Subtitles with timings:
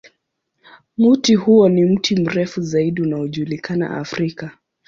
[0.97, 4.57] Mti huo ni mti mrefu zaidi unaojulikana Afrika.